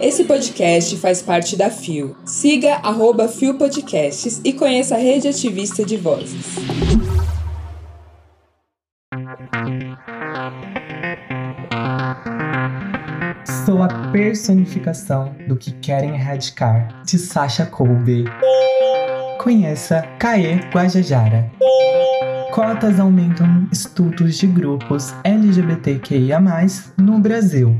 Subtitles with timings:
[0.00, 2.16] Esse podcast faz parte da FIO.
[2.24, 6.56] Siga arroba FIO Podcasts e conheça a rede ativista de vozes.
[13.64, 18.24] Sou a personificação do que querem erradicar, de Sasha Colby.
[19.38, 21.50] Conheça Caê Guajajara.
[22.52, 26.40] Cotas aumentam estudos de grupos LGBTQIA+,
[26.98, 27.78] no Brasil.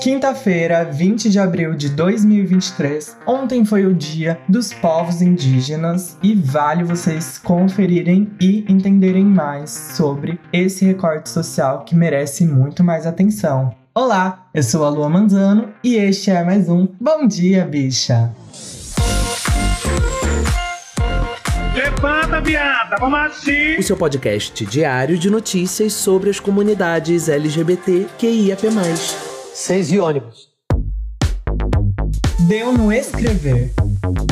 [0.00, 3.18] Quinta-feira, 20 de abril de 2023.
[3.26, 10.40] Ontem foi o Dia dos Povos Indígenas e vale vocês conferirem e entenderem mais sobre
[10.50, 13.74] esse recorte social que merece muito mais atenção.
[13.94, 18.32] Olá, eu sou a Lua Manzano e este é mais um Bom Dia, Bicha.
[21.74, 23.76] Levanta, viada, vamos assim!
[23.78, 29.29] O seu podcast diário de notícias sobre as comunidades LGBT QIAP+.
[29.52, 30.48] Seis e ônibus.
[32.48, 33.72] Deu no escrever.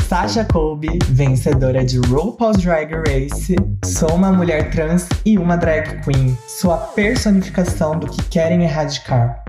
[0.07, 6.35] Sasha Colby, vencedora de RuPaul's Drag Race, sou uma mulher trans e uma drag queen,
[6.47, 9.43] sua personificação do que querem erradicar.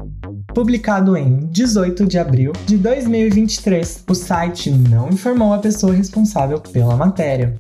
[0.55, 6.97] Publicado em 18 de abril de 2023, o site não informou a pessoa responsável pela
[6.97, 7.55] matéria.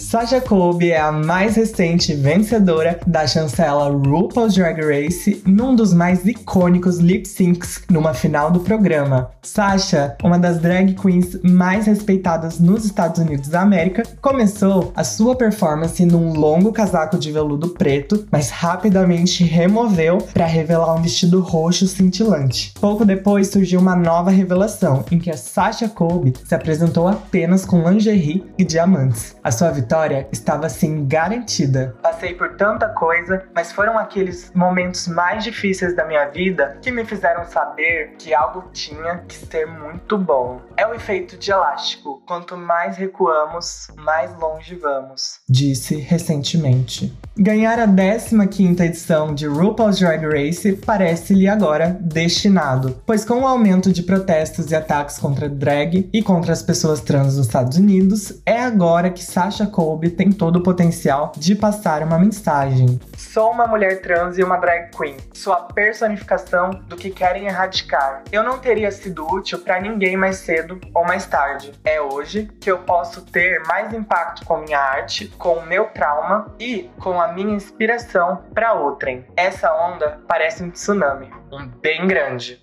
[0.00, 6.24] Sasha Colby é a mais recente vencedora da chancela RuPaul's Drag Race num dos mais
[6.24, 9.30] icônicos lip syncs numa final do programa.
[9.42, 15.36] Sasha, uma das drag queens mais respeitadas nos Estados Unidos da América, começou a sua
[15.36, 21.86] performance num longo casaco de veludo preto, mas rapidamente removeu para revelar um vestido roxo
[21.86, 22.72] cintilante.
[22.80, 27.88] Pouco depois surgiu uma nova revelação, em que a Sasha Colby se apresentou apenas com
[27.88, 29.36] lingerie e diamantes.
[29.44, 31.96] A sua vitória vitória estava assim garantida.
[32.00, 37.04] Passei por tanta coisa, mas foram aqueles momentos mais difíceis da minha vida que me
[37.04, 40.60] fizeram saber que algo tinha que ser muito bom.
[40.76, 42.22] É o efeito de elástico.
[42.24, 47.12] Quanto mais recuamos, mais longe vamos, disse recentemente.
[47.38, 53.92] Ganhar a 15ª edição de RuPaul's Drag Race parece-lhe agora destinado, pois com o aumento
[53.92, 58.60] de protestos e ataques contra drag e contra as pessoas trans nos Estados Unidos, é
[58.60, 63.00] agora que Sasha Colby tem todo o potencial de passar uma mensagem.
[63.16, 65.16] Sou uma mulher trans e uma drag queen.
[65.32, 68.24] Sou a personificação do que querem erradicar.
[68.32, 71.72] Eu não teria sido útil para ninguém mais cedo ou mais tarde.
[71.84, 76.52] É hoje que eu posso ter mais impacto com minha arte, com o meu trauma
[76.58, 79.24] e com a minha inspiração para outrem.
[79.36, 82.60] Essa onda parece um tsunami, um bem grande.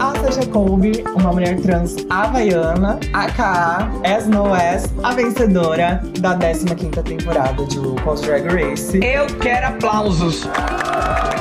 [0.00, 7.02] A Sasha Colby, uma mulher trans havaiana, aka As No As, a vencedora da 15ª
[7.02, 8.98] temporada de RuPaul's Drag Race.
[9.04, 10.48] Eu quero aplausos!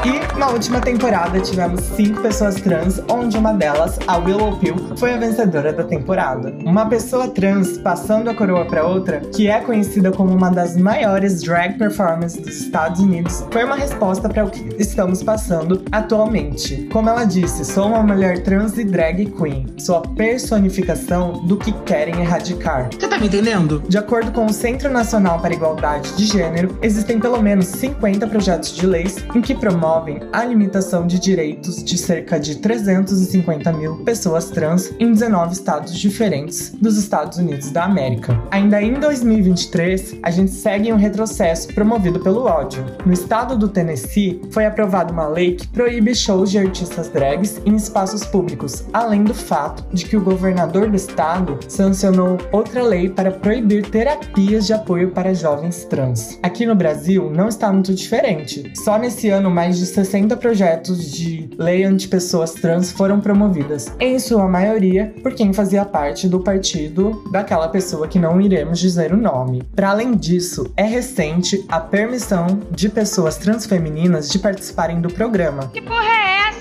[0.06, 5.14] E na última temporada tivemos cinco pessoas trans, onde uma delas, a Willow Pill, foi
[5.14, 6.56] a vencedora da temporada.
[6.64, 11.42] Uma pessoa trans passando a coroa para outra, que é conhecida como uma das maiores
[11.42, 16.88] drag performances dos Estados Unidos, foi uma resposta para o que estamos passando atualmente.
[16.94, 19.66] Como ela disse, sou uma mulher trans e drag queen.
[19.78, 22.90] Sou a personificação do que querem erradicar.
[22.98, 23.84] Você tá me entendendo?
[23.90, 28.26] De acordo com o Centro Nacional para a Igualdade de Gênero, existem pelo menos 50
[28.28, 29.89] projetos de leis em que promovem
[30.32, 36.70] a limitação de direitos de cerca de 350 mil pessoas trans em 19 estados diferentes
[36.80, 38.40] dos Estados Unidos da América.
[38.52, 42.86] Ainda em 2023, a gente segue um retrocesso promovido pelo ódio.
[43.04, 47.76] No estado do Tennessee, foi aprovada uma lei que proíbe shows de artistas drags em
[47.76, 53.32] espaços públicos, além do fato de que o governador do estado sancionou outra lei para
[53.32, 56.38] proibir terapias de apoio para jovens trans.
[56.44, 58.72] Aqui no Brasil, não está muito diferente.
[58.76, 64.48] Só nesse ano, mais de 60 projetos de lei anti-pessoas trans foram promovidas, em sua
[64.48, 69.64] maioria por quem fazia parte do partido daquela pessoa que não iremos dizer o nome.
[69.76, 75.70] Para além disso, é recente a permissão de pessoas transfemininas de participarem do programa.
[75.74, 76.59] Que porra é essa?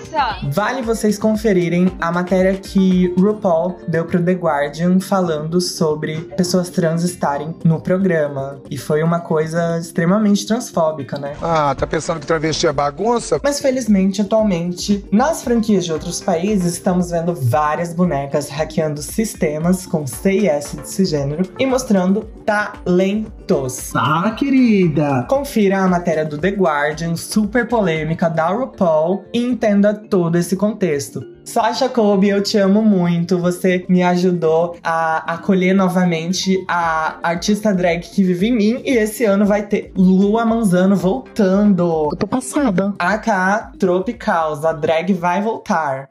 [0.50, 7.02] Vale vocês conferirem a matéria que RuPaul deu pro The Guardian falando sobre pessoas trans
[7.02, 8.60] estarem no programa.
[8.70, 11.34] E foi uma coisa extremamente transfóbica, né?
[11.42, 13.40] Ah, tá pensando que travesti é bagunça?
[13.42, 20.06] Mas felizmente, atualmente, nas franquias de outros países, estamos vendo várias bonecas hackeando sistemas com
[20.06, 23.92] CIS de cisgênero e mostrando talentos.
[23.94, 25.26] Ah, querida!
[25.28, 31.24] Confira a matéria do The Guardian, super polêmica da RuPaul, e entenda todo esse contexto.
[31.44, 33.38] Sasha Kobe, eu te amo muito.
[33.38, 38.82] Você me ajudou a acolher novamente a artista drag que vive em mim.
[38.84, 42.08] E esse ano vai ter Lua Manzano voltando.
[42.12, 42.94] Eu tô passada.
[42.98, 46.08] AK Tropicals, a drag vai voltar.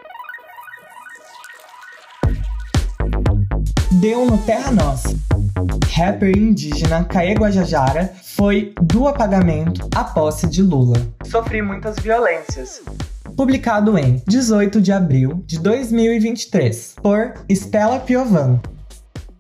[3.92, 5.16] Deu no Terra Nossa.
[5.92, 10.98] Rapper indígena Caê Guajajara foi do apagamento à posse de Lula.
[11.26, 12.84] Sofri muitas violências.
[13.38, 18.60] Publicado em 18 de abril de 2023 por Stella Piovan.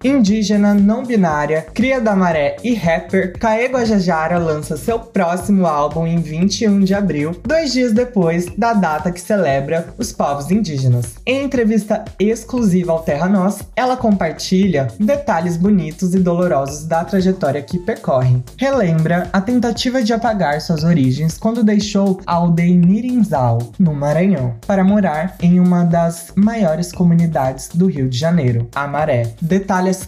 [0.03, 6.21] Indígena, não binária, cria da maré e rapper, Caê Guajajara lança seu próximo álbum em
[6.21, 11.15] 21 de abril, dois dias depois da data que celebra os povos indígenas.
[11.25, 17.79] Em entrevista exclusiva ao Terra Nós, ela compartilha detalhes bonitos e dolorosos da trajetória que
[17.79, 18.41] percorre.
[18.55, 24.83] Relembra a tentativa de apagar suas origens quando deixou a aldeia Nirinzal, no Maranhão, para
[24.83, 29.33] morar em uma das maiores comunidades do Rio de Janeiro, a Maré.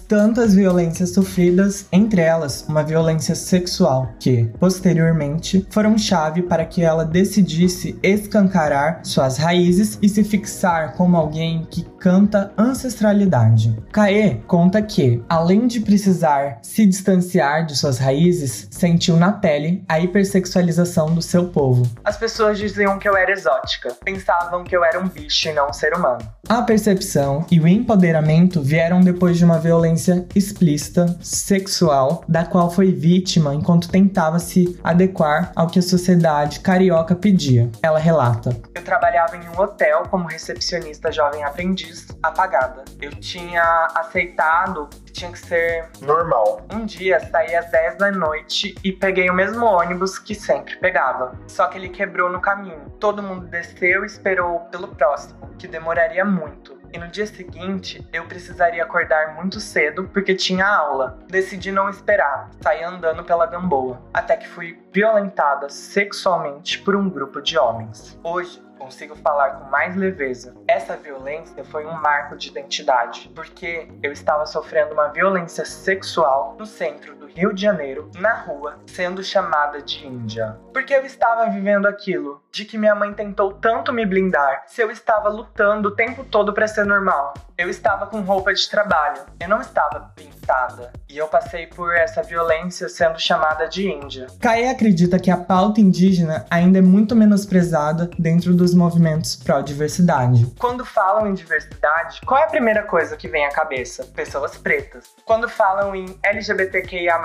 [0.10, 7.06] Tantas violências sofridas, entre elas uma violência sexual, que, posteriormente, foram chave para que ela
[7.06, 13.78] decidisse escancarar suas raízes e se fixar como alguém que canta ancestralidade.
[13.92, 20.00] Kae conta que, além de precisar se distanciar de suas raízes, sentiu na pele a
[20.00, 21.90] hipersexualização do seu povo.
[22.04, 25.70] As pessoas diziam que eu era exótica, pensavam que eu era um bicho e não
[25.70, 26.20] um ser humano.
[26.50, 32.92] A percepção e o empoderamento vieram depois de uma violência explícita, sexual, da qual foi
[32.92, 37.70] vítima enquanto tentava se adequar ao que a sociedade carioca pedia.
[37.84, 42.84] Ela relata: Eu trabalhava em um hotel como recepcionista jovem aprendiz, apagada.
[43.00, 46.66] Eu tinha aceitado tinha que ser Normal.
[46.72, 51.38] um dia saí às 10 da noite e peguei o mesmo ônibus que sempre pegava.
[51.48, 52.90] Só que ele quebrou no caminho.
[53.00, 56.80] Todo mundo desceu e esperou pelo próximo, que demoraria muito.
[56.92, 61.20] E no dia seguinte, eu precisaria acordar muito cedo porque tinha aula.
[61.28, 67.42] Decidi não esperar, saí andando pela Gamboa, até que fui violentada sexualmente por um grupo
[67.42, 68.20] de homens.
[68.24, 70.56] Hoje, consigo falar com mais leveza.
[70.68, 76.66] Essa violência foi um marco de identidade, porque eu estava sofrendo uma violência sexual no
[76.66, 80.58] centro do Rio de Janeiro, na rua, sendo chamada de Índia.
[80.74, 84.90] Porque eu estava vivendo aquilo de que minha mãe tentou tanto me blindar, se eu
[84.90, 87.34] estava lutando o tempo todo para ser normal.
[87.58, 90.92] Eu estava com roupa de trabalho, eu não estava pintada.
[91.08, 94.28] E eu passei por essa violência sendo chamada de Índia.
[94.40, 100.46] Caê acredita que a pauta indígena ainda é muito menosprezada dentro dos movimentos pró-diversidade.
[100.60, 104.06] Quando falam em diversidade, qual é a primeira coisa que vem à cabeça?
[104.16, 105.06] Pessoas pretas.
[105.26, 107.20] Quando falam em LGBTQIA,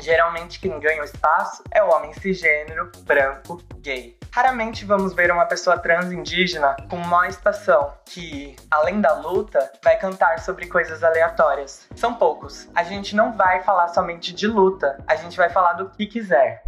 [0.00, 4.16] geralmente quem ganha o espaço é o homem cisgênero, branco, gay.
[4.30, 9.96] Raramente vamos ver uma pessoa trans indígena com uma estação que, além da luta, vai
[9.96, 11.86] cantar sobre coisas aleatórias.
[11.94, 12.68] São poucos.
[12.74, 16.62] A gente não vai falar somente de luta, a gente vai falar do que quiser.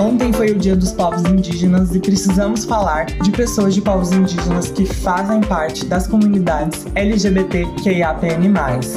[0.00, 4.70] Ontem foi o Dia dos Povos Indígenas e precisamos falar de pessoas de povos indígenas
[4.70, 8.52] que fazem parte das comunidades LGBTQIAPN+.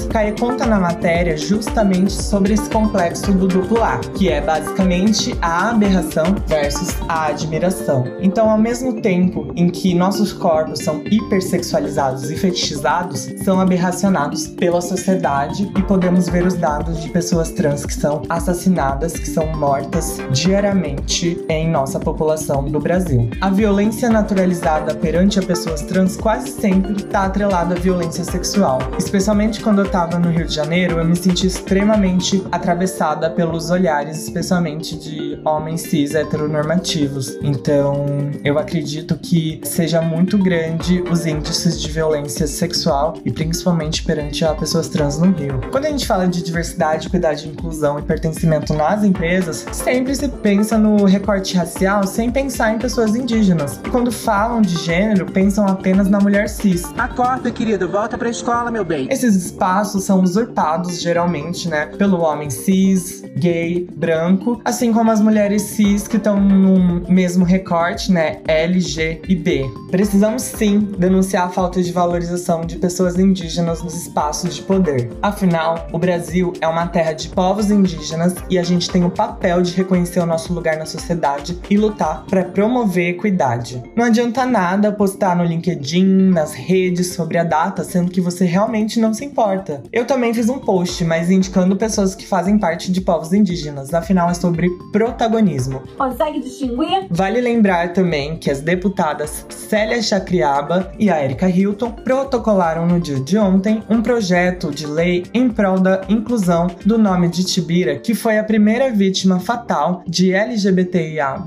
[0.09, 5.69] Caê conta na matéria justamente sobre esse complexo do duplo A, que é basicamente a
[5.69, 8.03] aberração versus a admiração.
[8.19, 14.81] Então, ao mesmo tempo em que nossos corpos são hipersexualizados e fetichizados, são aberracionados pela
[14.81, 20.17] sociedade e podemos ver os dados de pessoas trans que são assassinadas, que são mortas
[20.31, 23.29] diariamente em nossa população do Brasil.
[23.39, 28.79] A violência naturalizada perante a pessoas trans quase sempre está atrelada à violência sexual.
[28.97, 34.23] Especialmente quando eu estava no Rio de Janeiro, eu me senti extremamente atravessada pelos olhares,
[34.23, 37.37] especialmente de homens cis heteronormativos.
[37.43, 38.05] Então,
[38.43, 44.55] eu acredito que seja muito grande os índices de violência sexual e principalmente perante a
[44.55, 45.61] pessoas trans no Rio.
[45.71, 50.75] Quando a gente fala de diversidade, equidade, inclusão e pertencimento nas empresas, sempre se pensa
[50.75, 53.79] no recorte racial sem pensar em pessoas indígenas.
[53.85, 56.83] E quando falam de gênero, pensam apenas na mulher cis.
[56.97, 59.07] Acorda, querido, volta pra escola, meu bem.
[59.11, 65.61] Esses espaços são usurpados geralmente, né, pelo homem cis, gay, branco, assim como as mulheres
[65.63, 69.69] cis que estão no mesmo recorte, né, L, G e B.
[69.91, 75.11] Precisamos sim denunciar a falta de valorização de pessoas indígenas nos espaços de poder.
[75.21, 79.61] Afinal, o Brasil é uma terra de povos indígenas e a gente tem o papel
[79.61, 83.83] de reconhecer o nosso lugar na sociedade e lutar para promover equidade.
[83.95, 88.43] Não Não adianta nada postar no LinkedIn, nas redes sobre a data, sendo que você
[88.43, 89.81] realmente não se importa.
[89.93, 94.29] Eu também fiz um post, mas indicando pessoas que fazem parte de povos indígenas, afinal
[94.29, 95.83] é sobre protagonismo.
[95.97, 97.07] Consegue distinguir?
[97.09, 103.21] Vale lembrar também que as deputadas Célia Chacriaba e a Erika Hilton protocolaram no dia
[103.21, 108.13] de ontem um projeto de lei em prol da inclusão do nome de Tibira, que
[108.13, 111.37] foi a primeira vítima fatal de LGBTIA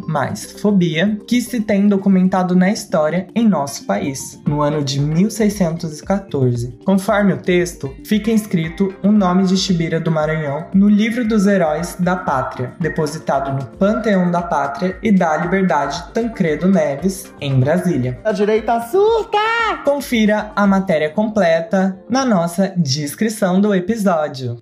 [0.58, 6.78] fobia que se tem documentado na história em nosso país, no ano de 1614.
[6.84, 11.96] Conforme o texto, fica inscrito o nome de Tibira do Maranhão no livro dos heróis
[11.98, 18.20] da pátria, depositado no Panteão da Pátria e da Liberdade Tancredo Neves, em Brasília.
[18.24, 19.38] A direita surta!
[19.84, 24.60] Confira a matéria completa na nossa descrição do episódio.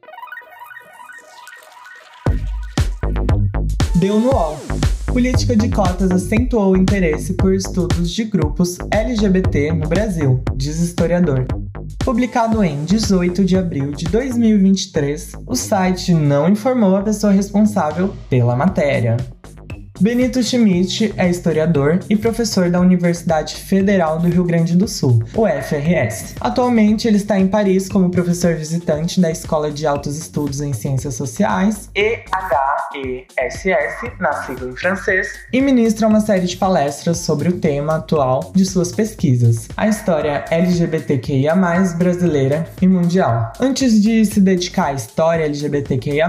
[3.96, 4.58] Deu no UOL.
[5.14, 11.46] Política de cotas acentuou o interesse por estudos de grupos LGBT no Brasil, diz historiador.
[12.04, 18.56] Publicado em 18 de abril de 2023, o site não informou a pessoa responsável pela
[18.56, 19.16] matéria.
[20.00, 26.34] Benito Schmidt é historiador e professor da Universidade Federal do Rio Grande do Sul, UFRS.
[26.40, 31.14] Atualmente, ele está em Paris como professor visitante da Escola de Altos Estudos em Ciências
[31.14, 31.88] Sociais,
[32.94, 38.52] EHESS, na sigla em francês, e ministra uma série de palestras sobre o tema atual
[38.54, 41.54] de suas pesquisas, a história LGBTQIA+,
[41.96, 43.52] brasileira e mundial.
[43.60, 46.28] Antes de se dedicar à história LGBTQIA+,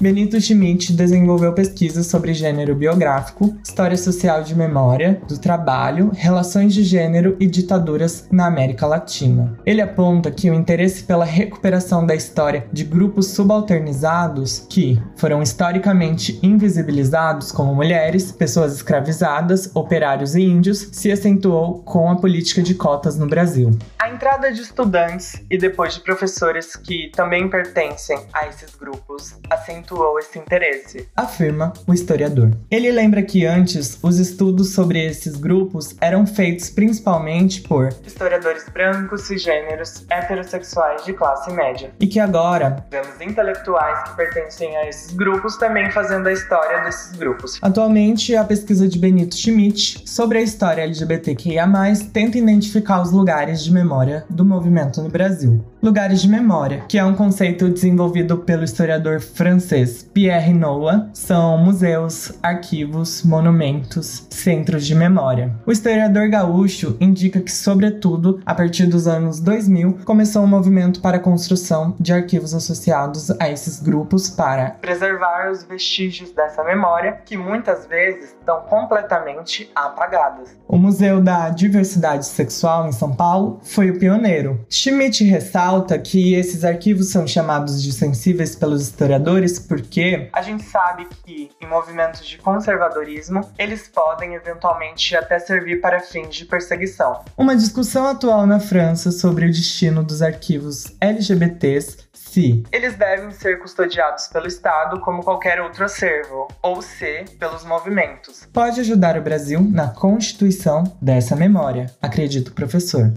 [0.00, 6.82] Benito Schmidt desenvolveu pesquisas sobre gênero biográfico história social de memória, do trabalho, relações de
[6.82, 9.58] gênero e ditaduras na América Latina.
[9.66, 16.05] Ele aponta que o interesse pela recuperação da história de grupos subalternizados que foram historicamente
[16.42, 23.16] invisibilizados como mulheres, pessoas escravizadas, operários e índios se acentuou com a política de cotas
[23.16, 23.76] no Brasil.
[24.06, 30.16] A entrada de estudantes e depois de professores que também pertencem a esses grupos acentuou
[30.20, 32.52] esse interesse, afirma o historiador.
[32.70, 39.22] Ele lembra que antes os estudos sobre esses grupos eram feitos principalmente por historiadores brancos,
[39.22, 45.56] cisgêneros, heterossexuais de classe média, e que agora vemos intelectuais que pertencem a esses grupos
[45.56, 47.58] também fazendo a história desses grupos.
[47.60, 51.66] Atualmente, a pesquisa de Benito Schmidt sobre a história LGBTQIA+,
[52.12, 53.95] tenta identificar os lugares de memória
[54.28, 55.64] do movimento no Brasil.
[55.86, 62.32] Lugares de memória, que é um conceito desenvolvido pelo historiador francês Pierre Noah, são museus,
[62.42, 65.54] arquivos, monumentos, centros de memória.
[65.64, 71.18] O historiador gaúcho indica que, sobretudo, a partir dos anos 2000, começou um movimento para
[71.18, 77.36] a construção de arquivos associados a esses grupos para preservar os vestígios dessa memória, que
[77.36, 80.56] muitas vezes estão completamente apagadas.
[80.66, 84.66] O Museu da Diversidade Sexual em São Paulo foi o pioneiro.
[84.68, 91.06] Schmidt ressalta que esses arquivos são chamados de sensíveis pelos historiadores porque a gente sabe
[91.24, 97.24] que em movimentos de conservadorismo eles podem eventualmente até servir para fins de perseguição.
[97.36, 102.06] Uma discussão atual na França sobre o destino dos arquivos LGBTs
[102.36, 108.46] se eles devem ser custodiados pelo Estado como qualquer outro acervo, ou se pelos movimentos.
[108.52, 113.10] Pode ajudar o Brasil na constituição dessa memória, acredita o professor.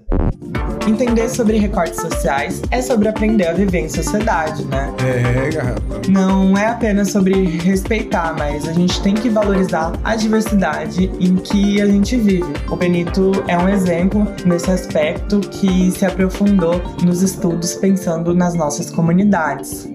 [0.88, 4.89] Entender sobre recortes sociais é sobre aprender a viver em sociedade, né?
[5.05, 5.81] É, garrafa.
[6.07, 11.81] Não é apenas sobre respeitar, mas a gente tem que valorizar a diversidade em que
[11.81, 12.53] a gente vive.
[12.69, 18.89] O Benito é um exemplo nesse aspecto que se aprofundou nos estudos pensando nas nossas
[18.89, 19.08] comunidades.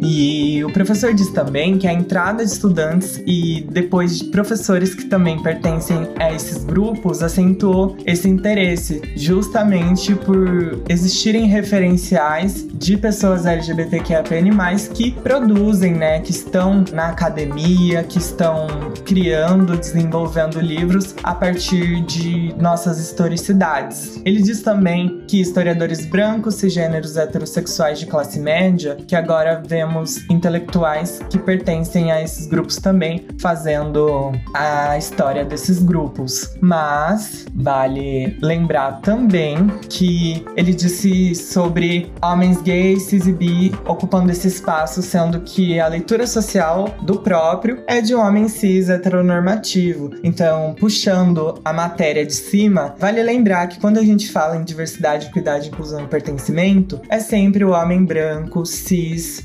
[0.00, 5.04] E o professor diz também que a entrada de estudantes e depois de professores que
[5.04, 14.50] também pertencem a esses grupos acentuou esse interesse, justamente por existirem referenciais de pessoas LGBTQIAPN+,
[14.92, 18.66] que produzem, né, que estão na academia, que estão
[19.04, 24.20] criando, desenvolvendo livros a partir de nossas historicidades.
[24.24, 31.20] Ele diz também que historiadores brancos, cisgêneros heterossexuais de classe média, que agora vemos intelectuais
[31.30, 36.54] que pertencem a esses grupos também fazendo a história desses grupos.
[36.60, 44.48] Mas vale lembrar também que ele disse sobre homens gays, cis e bi ocupando esse
[44.48, 50.10] espaço, sendo que a leitura social do próprio é de um homem cis heteronormativo.
[50.22, 55.26] Então, puxando a matéria de cima, vale lembrar que quando a gente fala em diversidade,
[55.26, 58.93] equidade, inclusão e pertencimento, é sempre o homem branco, cis,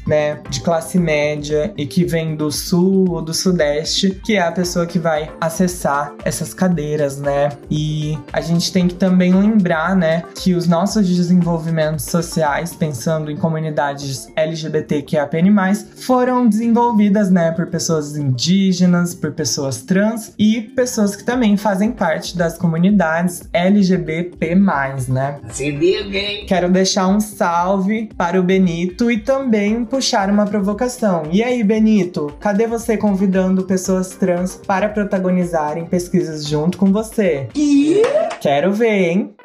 [0.08, 4.52] né, de classe média e que vem do sul ou do sudeste, que é a
[4.52, 7.50] pessoa que vai acessar essas cadeiras, né?
[7.70, 13.38] E a gente tem que também lembrar, né, que os nossos desenvolvimentos sociais, pensando em
[13.38, 21.58] comunidades LGBTQIAPN+, foram desenvolvidas, né, por pessoas indígenas, por pessoas trans e pessoas que também
[21.58, 24.56] fazem parte das comunidades LGBT+,
[25.08, 25.40] né?
[25.52, 31.22] Se liga, Quero deixar um salve para o Benito e também puxar uma provocação.
[31.32, 37.48] E aí, Benito, cadê você convidando pessoas trans para protagonizarem pesquisas junto com você?
[38.42, 39.36] Quero ver, hein?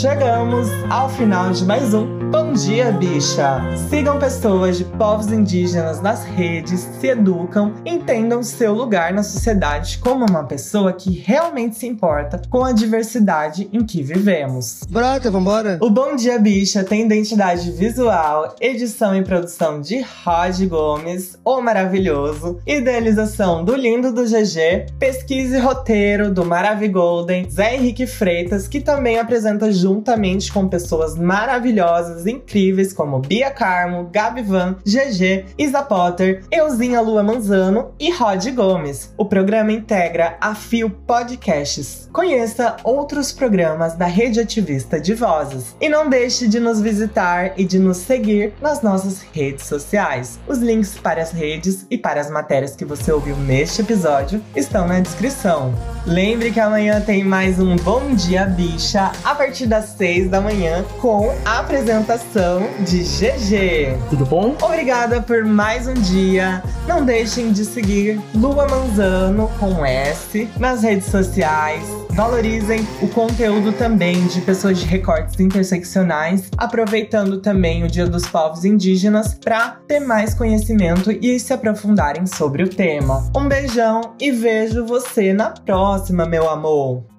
[0.00, 3.60] Chegamos ao final de mais um Bom Dia Bicha!
[3.88, 10.26] Sigam pessoas de povos indígenas nas redes, se educam, entendam seu lugar na sociedade como
[10.28, 14.80] uma pessoa que realmente se importa com a diversidade em que vivemos.
[14.90, 15.78] Brota, vambora.
[15.80, 22.58] O Bom Dia Bicha tem identidade visual, edição e produção de Rod Gomes, o maravilhoso,
[22.66, 29.20] idealização do lindo do GG, pesquisa e roteiro do Maravigolden, Zé Henrique Freitas, que também
[29.20, 37.02] apresenta juntamente com pessoas maravilhosas, incríveis como Bia Carmo, Gabi Van, GG, Isa Potter, Euzinha
[37.02, 39.12] Lua Manzano e Rod Gomes.
[39.18, 42.08] O programa integra a Fio Podcasts.
[42.10, 45.76] Conheça outros programas da Rede Ativista de Vozes.
[45.78, 50.40] E não deixe de nos visitar e de nos seguir nas nossas redes sociais.
[50.48, 54.88] Os links para as redes e para as matérias que você ouviu neste episódio estão
[54.88, 55.74] na descrição.
[56.06, 60.84] Lembre que amanhã tem mais um Bom Dia Bicha a partir das 6 da manhã
[61.00, 63.98] com a apresentação de GG.
[64.08, 64.56] Tudo bom?
[64.62, 66.62] Obrigada por mais um dia.
[66.86, 71.82] Não deixem de seguir Lua Manzano com S nas redes sociais.
[72.10, 78.64] Valorizem o conteúdo também de pessoas de recortes interseccionais, aproveitando também o Dia dos Povos
[78.64, 83.28] Indígenas para ter mais conhecimento e se aprofundarem sobre o tema.
[83.36, 87.13] Um beijão e vejo você na próxima, meu amor!